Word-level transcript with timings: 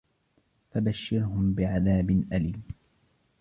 فبشرهم 0.71 1.53
بعذاب 1.53 2.09
أليم 2.33 2.63